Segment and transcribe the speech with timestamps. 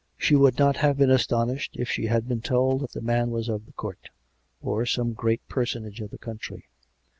[0.17, 3.47] She would not have been astonished if she had been told that the man was
[3.47, 4.09] of the court,
[4.59, 6.65] or some great personage of the country.